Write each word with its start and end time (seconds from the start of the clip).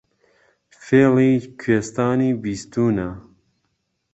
فێڵی 0.85 1.33
کوێستانی 1.59 2.31
بیستوونە 2.41 3.09